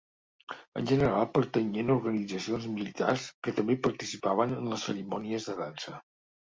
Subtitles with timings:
[0.79, 5.99] En general, pertanyien a organitzacions militars que també participaven en les cerimònies de dansa.